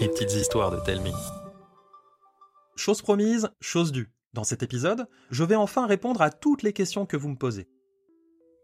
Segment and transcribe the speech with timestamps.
[0.00, 1.12] Les petites histoires de Telmi.
[2.76, 4.12] Chose promise, chose due.
[4.34, 7.66] Dans cet épisode, je vais enfin répondre à toutes les questions que vous me posez.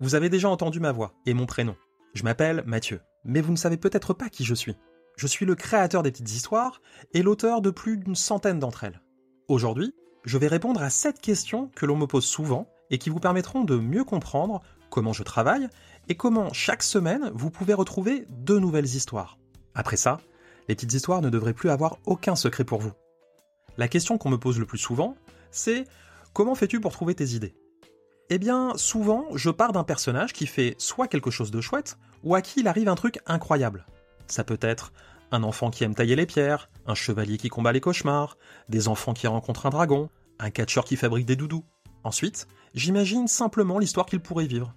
[0.00, 1.74] Vous avez déjà entendu ma voix et mon prénom.
[2.14, 4.76] Je m'appelle Mathieu, mais vous ne savez peut-être pas qui je suis.
[5.16, 6.80] Je suis le créateur des petites histoires
[7.12, 9.00] et l'auteur de plus d'une centaine d'entre elles.
[9.48, 9.94] Aujourd'hui,
[10.24, 13.64] je vais répondre à sept questions que l'on me pose souvent et qui vous permettront
[13.64, 15.68] de mieux comprendre comment je travaille
[16.08, 19.38] et comment chaque semaine vous pouvez retrouver deux nouvelles histoires.
[19.74, 20.20] Après ça,
[20.68, 22.92] les petites histoires ne devraient plus avoir aucun secret pour vous.
[23.76, 25.16] La question qu'on me pose le plus souvent,
[25.50, 25.84] c'est
[26.32, 27.54] comment fais-tu pour trouver tes idées?
[28.30, 32.34] Eh bien, souvent, je pars d'un personnage qui fait soit quelque chose de chouette, ou
[32.34, 33.84] à qui il arrive un truc incroyable.
[34.28, 34.92] Ça peut être
[35.30, 38.38] un enfant qui aime tailler les pierres, un chevalier qui combat les cauchemars,
[38.68, 41.64] des enfants qui rencontrent un dragon, un catcheur qui fabrique des doudous.
[42.04, 44.74] Ensuite, j'imagine simplement l'histoire qu'il pourrait vivre.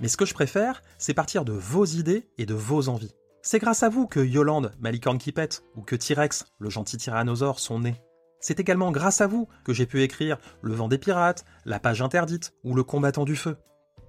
[0.00, 3.14] Mais ce que je préfère, c'est partir de vos idées et de vos envies.
[3.46, 7.60] C'est grâce à vous que Yolande, Malicorne qui pète, ou que T-Rex, le gentil tyrannosaure,
[7.60, 8.00] sont nés.
[8.40, 12.00] C'est également grâce à vous que j'ai pu écrire Le vent des pirates, La page
[12.00, 13.58] interdite, ou Le combattant du feu.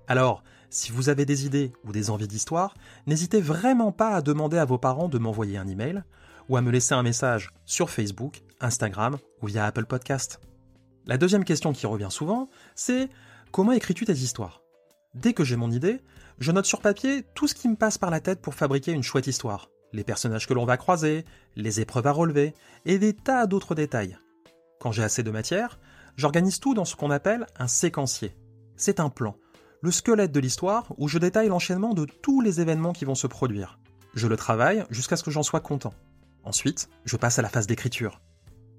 [0.08, 2.76] Alors, si vous avez des idées ou des envies d'histoire,
[3.08, 6.06] n'hésitez vraiment pas à demander à vos parents de m'envoyer un email
[6.48, 10.40] ou à me laisser un message sur Facebook, Instagram ou via Apple Podcast.
[11.08, 13.10] La deuxième question qui revient souvent, c'est
[13.52, 14.62] comment écris-tu tes histoires?
[15.14, 16.02] Dès que j'ai mon idée,
[16.40, 19.04] je note sur papier tout ce qui me passe par la tête pour fabriquer une
[19.04, 19.70] chouette histoire.
[19.94, 22.54] Les personnages que l'on va croiser, les épreuves à relever,
[22.86, 24.18] et des tas d'autres détails.
[24.80, 25.80] Quand j'ai assez de matière,
[26.18, 28.36] j'organise tout dans ce qu'on appelle un séquencier.
[28.76, 29.38] C'est un plan,
[29.82, 33.28] le squelette de l'histoire où je détaille l'enchaînement de tous les événements qui vont se
[33.28, 33.80] produire.
[34.14, 35.94] Je le travaille jusqu'à ce que j'en sois content.
[36.44, 38.22] Ensuite, je passe à la phase d'écriture.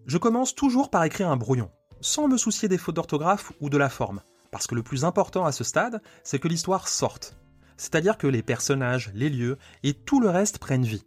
[0.07, 1.71] Je commence toujours par écrire un brouillon,
[2.01, 4.21] sans me soucier des fautes d'orthographe ou de la forme
[4.57, 7.37] parce que le plus important à ce stade, c'est que l'histoire sorte.
[7.77, 11.05] C'est-à-dire que les personnages, les lieux et tout le reste prennent vie.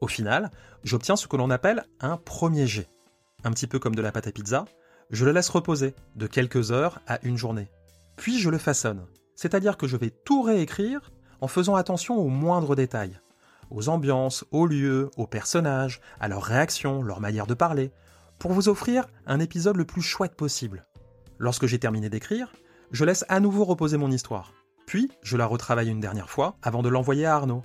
[0.00, 0.50] Au final,
[0.84, 2.88] j'obtiens ce que l'on appelle un premier jet.
[3.44, 4.64] Un petit peu comme de la pâte à pizza,
[5.10, 7.70] je le laisse reposer de quelques heures à une journée.
[8.16, 9.06] Puis je le façonne.
[9.36, 13.20] C'est-à-dire que je vais tout réécrire en faisant attention aux moindres détails.
[13.70, 17.92] Aux ambiances, aux lieux, aux personnages, à leurs réactions, leur manière de parler,
[18.38, 20.86] pour vous offrir un épisode le plus chouette possible.
[21.38, 22.52] Lorsque j'ai terminé d'écrire,
[22.90, 24.52] je laisse à nouveau reposer mon histoire.
[24.88, 27.60] Puis, je la retravaille une dernière fois avant de l'envoyer à Arnaud.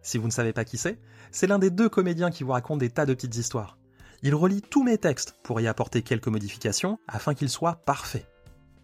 [0.00, 1.00] Si vous ne savez pas qui c'est,
[1.32, 3.78] c'est l'un des deux comédiens qui vous raconte des tas de petites histoires.
[4.22, 8.28] Il relit tous mes textes pour y apporter quelques modifications afin qu'ils soient parfaits.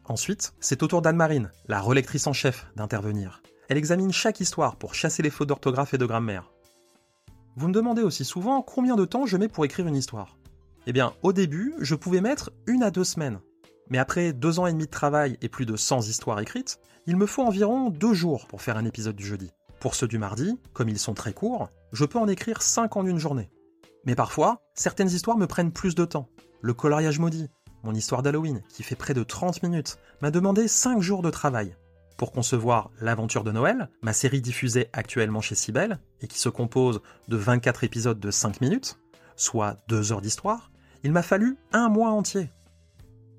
[0.07, 3.43] Ensuite, c'est au tour d'Anne-Marine, la relectrice en chef, d'intervenir.
[3.69, 6.51] Elle examine chaque histoire pour chasser les fautes d'orthographe et de grammaire.
[7.55, 10.37] Vous me demandez aussi souvent combien de temps je mets pour écrire une histoire.
[10.89, 13.39] Eh bien, au début, je pouvais mettre une à deux semaines.
[13.91, 17.17] Mais après deux ans et demi de travail et plus de 100 histoires écrites, il
[17.17, 19.51] me faut environ deux jours pour faire un épisode du jeudi.
[19.81, 23.07] Pour ceux du mardi, comme ils sont très courts, je peux en écrire 5 en
[23.07, 23.51] une journée.
[24.07, 26.29] Mais parfois, certaines histoires me prennent plus de temps.
[26.63, 27.51] Le coloriage maudit,
[27.83, 31.77] mon histoire d'Halloween, qui fait près de 30 minutes, m'a demandé 5 jours de travail.
[32.17, 37.03] Pour concevoir L'aventure de Noël, ma série diffusée actuellement chez Sibel, et qui se compose
[37.29, 38.99] de 24 épisodes de 5 minutes,
[39.37, 40.71] soit 2 heures d'histoire,
[41.03, 42.51] il m'a fallu un mois entier.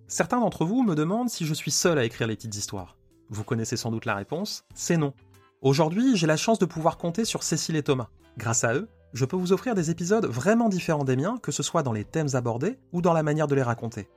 [0.07, 2.95] Certains d'entre vous me demandent si je suis seul à écrire les petites histoires.
[3.29, 5.13] Vous connaissez sans doute la réponse, c'est non.
[5.61, 8.09] Aujourd'hui, j'ai la chance de pouvoir compter sur Cécile et Thomas.
[8.37, 11.63] Grâce à eux, je peux vous offrir des épisodes vraiment différents des miens, que ce
[11.63, 14.07] soit dans les thèmes abordés ou dans la manière de les raconter.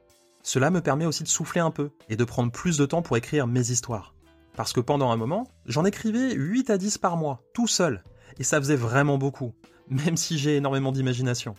[0.43, 3.17] Cela me permet aussi de souffler un peu et de prendre plus de temps pour
[3.17, 4.15] écrire mes histoires.
[4.57, 8.03] Parce que pendant un moment, j'en écrivais 8 à 10 par mois, tout seul,
[8.39, 9.55] et ça faisait vraiment beaucoup,
[9.89, 11.55] même si j'ai énormément d'imagination.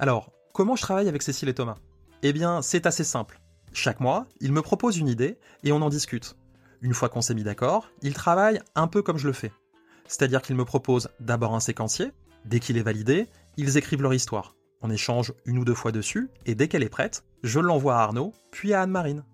[0.00, 1.76] Alors, comment je travaille avec Cécile et Thomas?
[2.22, 3.40] Eh bien, c'est assez simple.
[3.76, 6.36] Chaque mois, il me propose une idée et on en discute.
[6.80, 9.50] Une fois qu'on s'est mis d'accord, il travaille un peu comme je le fais.
[10.06, 12.12] C'est-à-dire qu'il me propose d'abord un séquencier,
[12.44, 13.26] dès qu'il est validé,
[13.56, 14.54] ils écrivent leur histoire.
[14.80, 18.02] On échange une ou deux fois dessus, et dès qu'elle est prête, je l'envoie à
[18.02, 19.24] Arnaud, puis à Anne-Marine.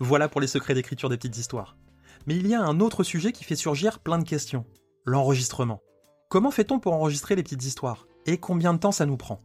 [0.00, 1.76] Voilà pour les secrets d'écriture des petites histoires.
[2.26, 4.64] Mais il y a un autre sujet qui fait surgir plein de questions.
[5.04, 5.82] L'enregistrement.
[6.30, 8.06] Comment fait-on pour enregistrer les petites histoires?
[8.24, 9.42] Et combien de temps ça nous prend?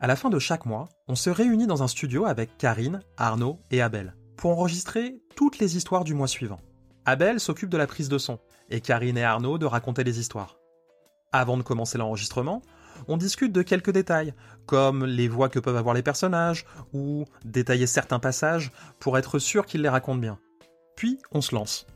[0.00, 3.58] À la fin de chaque mois, on se réunit dans un studio avec Karine, Arnaud
[3.70, 6.60] et Abel pour enregistrer toutes les histoires du mois suivant.
[7.04, 8.38] Abel s'occupe de la prise de son
[8.70, 10.56] et Karine et Arnaud de raconter les histoires.
[11.32, 12.62] Avant de commencer l'enregistrement,
[13.08, 14.34] on discute de quelques détails,
[14.66, 19.66] comme les voix que peuvent avoir les personnages, ou détailler certains passages pour être sûr
[19.66, 20.38] qu'ils les racontent bien.
[20.96, 21.86] Puis on se lance.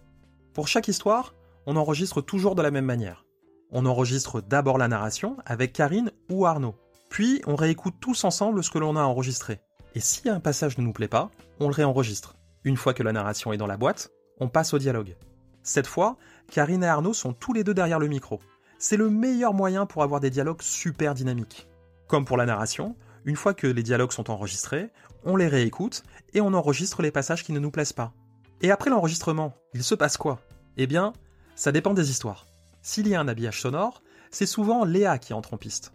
[0.53, 1.35] Pour chaque histoire,
[1.67, 3.25] on enregistre toujours de la même manière.
[3.71, 6.75] On enregistre d'abord la narration avec Karine ou Arnaud.
[7.13, 9.61] Puis on réécoute tous ensemble ce que l'on a enregistré.
[9.95, 11.31] Et si un passage ne nous plaît pas,
[11.61, 12.37] on le réenregistre.
[12.65, 14.11] Une fois que la narration est dans la boîte,
[14.41, 15.15] on passe au dialogue.
[15.63, 16.17] Cette fois,
[16.51, 18.41] Karine et Arnaud sont tous les deux derrière le micro.
[18.79, 21.69] c'est le meilleur moyen pour avoir des dialogues super dynamiques.
[22.09, 24.91] Comme pour la narration, une fois que les dialogues sont enregistrés,
[25.27, 28.15] on les réécoute et on enregistre les passages qui ne nous plaisent pas.
[28.63, 30.41] Et après l'enregistrement, il se passe quoi?
[30.79, 31.13] Eh bien,
[31.57, 32.47] ça dépend des histoires.
[32.81, 35.93] S'il y a un habillage sonore, c'est souvent Léa qui entre en piste.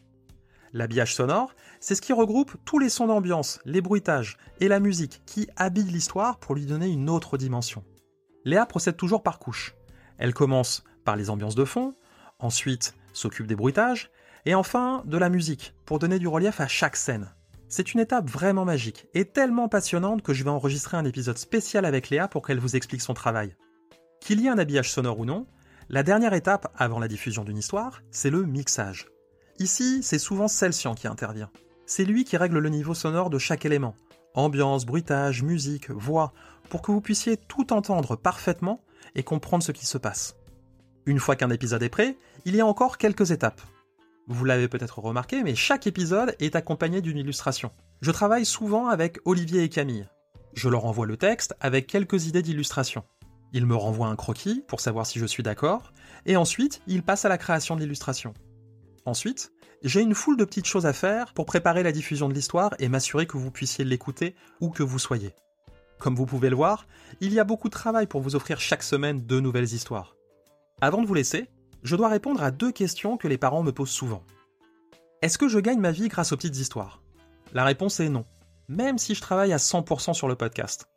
[0.78, 5.24] L'habillage sonore, c'est ce qui regroupe tous les sons d'ambiance, les bruitages et la musique
[5.26, 7.84] qui habillent l'histoire pour lui donner une autre dimension.
[8.46, 9.74] Léa procède toujours par couches.
[10.20, 11.96] Elle commence par les ambiances de fond,
[12.38, 14.12] ensuite s'occupe des bruitages,
[14.46, 17.34] et enfin de la musique, pour donner du relief à chaque scène.
[17.70, 21.86] C'est une étape vraiment magique et tellement passionnante que je vais enregistrer un épisode spécial
[21.86, 23.56] avec Léa pour qu'elle vous explique son travail.
[24.22, 25.48] Qu'il y ait un habillage sonore ou non,
[25.90, 29.08] la dernière étape avant la diffusion d'une histoire, c'est le mixage.
[29.60, 31.50] Ici, c'est souvent Celsian qui intervient.
[31.88, 33.96] C'est lui qui règle le niveau sonore de chaque élément.
[34.36, 36.34] Ambiance, bruitage, musique, voix,
[36.70, 38.84] pour que vous puissiez tout entendre parfaitement
[39.16, 40.36] et comprendre ce qui se passe.
[41.08, 43.62] Une fois qu'un épisode est prêt, il y a encore quelques étapes.
[44.28, 47.72] Vous l'avez peut-être remarqué, mais chaque épisode est accompagné d'une illustration.
[48.02, 50.08] Je travaille souvent avec Olivier et Camille.
[50.54, 53.06] Je leur envoie le texte avec quelques idées d'illustration.
[53.54, 55.94] Ils me renvoient un croquis pour savoir si je suis d'accord,
[56.26, 58.34] et ensuite ils passent à la création de l'illustration.
[59.08, 62.76] Ensuite, j'ai une foule de petites choses à faire pour préparer la diffusion de l'histoire
[62.78, 65.34] et m'assurer que vous puissiez l'écouter où que vous soyez.
[65.98, 66.86] Comme vous pouvez le voir,
[67.22, 70.18] il y a beaucoup de travail pour vous offrir chaque semaine deux nouvelles histoires.
[70.82, 71.50] Avant de vous laisser,
[71.84, 74.24] je dois répondre à deux questions que les parents me posent souvent.
[75.22, 77.02] Est-ce que je gagne ma vie grâce aux petites histoires?
[77.54, 78.26] La réponse est non,
[78.68, 80.90] même si je travaille à 100% sur le podcast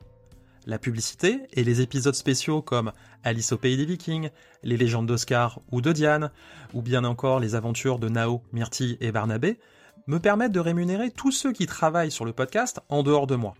[0.66, 2.92] la publicité et les épisodes spéciaux comme
[3.22, 4.30] Alice au pays des Vikings,
[4.62, 6.30] les légendes d'Oscar ou de Diane,
[6.74, 9.58] ou bien encore les aventures de Nao, Myrtille et Barnabé,
[10.06, 13.54] me permettent de rémunérer tous ceux qui travaillent sur le podcast en dehors de moi,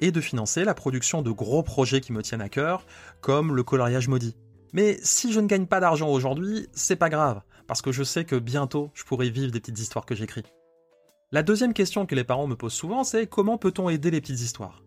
[0.00, 2.86] et de financer la production de gros projets qui me tiennent à cœur,
[3.20, 4.36] comme le coloriage maudit.
[4.72, 8.24] Mais si je ne gagne pas d'argent aujourd'hui, c'est pas grave, parce que je sais
[8.24, 10.44] que bientôt je pourrai vivre des petites histoires que j'écris.
[11.32, 14.40] La deuxième question que les parents me posent souvent, c'est comment peut-on aider les petites
[14.40, 14.82] histoires?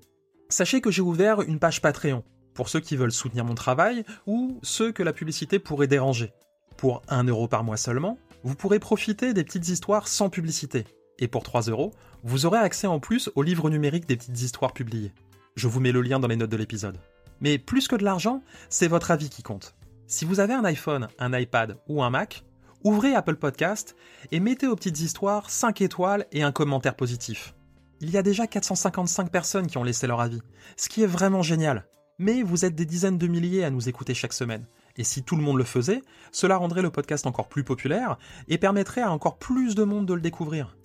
[0.50, 2.24] Sachez que j'ai ouvert une page Patreon
[2.54, 6.34] pour ceux qui veulent soutenir mon travail ou ceux que la publicité pourrait déranger.
[6.78, 10.86] Pour 1 euro par mois seulement, vous pourrez profiter des petites histoires sans publicité.
[11.20, 11.94] Et pour 3 euros,
[12.24, 15.14] vous aurez accès en plus au livre numérique des petites histoires publiées.
[15.56, 16.98] Je vous mets le lien dans les notes de l'épisode.
[17.42, 19.76] Mais plus que de l'argent, c'est votre avis qui compte.
[20.08, 22.44] Si vous avez un iPhone, un iPad ou un Mac,
[22.84, 23.96] ouvrez Apple Podcast
[24.32, 27.56] et mettez aux petites histoires 5 étoiles et un commentaire positif
[28.04, 30.42] il y a déjà 455 personnes qui ont laissé leur avis,
[30.76, 31.88] ce qui est vraiment génial.
[32.20, 34.68] Mais vous êtes des dizaines de milliers à nous écouter chaque semaine.
[34.98, 36.02] Et si tout le monde le faisait,
[36.34, 38.18] cela rendrait le podcast encore plus populaire
[38.50, 40.76] et permettrait à encore plus de monde de le découvrir.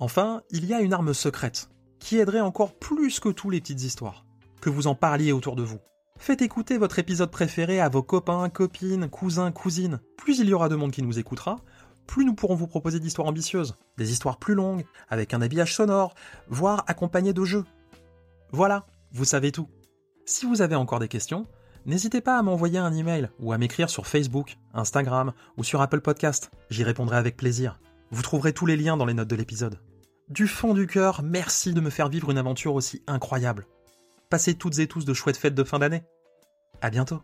[0.00, 1.68] Enfin, il y a une arme secrète,
[2.00, 4.26] qui aiderait encore plus que tous les petites histoires.
[4.60, 5.78] Que vous en parliez autour de vous.
[6.18, 10.00] Faites écouter votre épisode préféré à vos copains, copines, cousins, cousines.
[10.16, 11.60] Plus il y aura de monde qui nous écoutera,
[12.06, 16.14] plus nous pourrons vous proposer d'histoires ambitieuses, des histoires plus longues, avec un habillage sonore,
[16.48, 17.64] voire accompagnées de jeux.
[18.52, 19.68] Voilà, vous savez tout.
[20.24, 21.46] Si vous avez encore des questions,
[21.84, 26.00] n'hésitez pas à m'envoyer un email ou à m'écrire sur Facebook, Instagram ou sur Apple
[26.00, 26.50] Podcast.
[26.70, 27.80] J'y répondrai avec plaisir.
[28.10, 29.80] Vous trouverez tous les liens dans les notes de l'épisode.
[30.28, 33.66] Du fond du cœur, merci de me faire vivre une aventure aussi incroyable.
[34.28, 36.02] Passez toutes et tous de chouettes fêtes de fin d'année.
[36.80, 37.22] À bientôt.